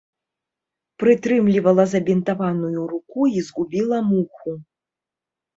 [1.01, 4.49] Прытрымлівала забінтаваную руку і згубіла муху.